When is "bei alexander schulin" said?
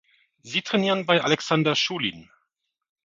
1.05-2.31